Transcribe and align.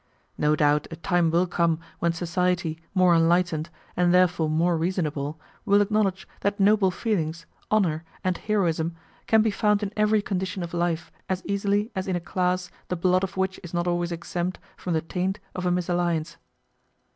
No 0.35 0.55
doubt 0.55 0.87
a 0.89 0.95
time 0.95 1.29
will 1.29 1.45
come 1.45 1.79
when 1.99 2.11
society, 2.11 2.79
more 2.95 3.13
enlightened, 3.13 3.69
and 3.95 4.11
therefore 4.11 4.49
more 4.49 4.75
reasonable, 4.75 5.39
will 5.63 5.79
acknowledge 5.79 6.27
that 6.39 6.59
noble 6.59 6.89
feelings, 6.89 7.45
honour, 7.71 8.03
and 8.23 8.35
heroism 8.35 8.95
can 9.27 9.43
be 9.43 9.51
found 9.51 9.83
in 9.83 9.93
every 9.95 10.23
condition 10.23 10.63
of 10.63 10.73
life 10.73 11.11
as 11.29 11.43
easily 11.45 11.91
as 11.95 12.07
in 12.07 12.15
a 12.15 12.19
class, 12.19 12.71
the 12.87 12.95
blood 12.95 13.23
of 13.23 13.37
which 13.37 13.59
is 13.61 13.75
not 13.75 13.85
always 13.85 14.11
exempt 14.11 14.57
from 14.75 14.93
the 14.93 15.01
taint 15.03 15.39
of 15.53 15.67
a 15.67 15.71
misalliance. 15.71 16.37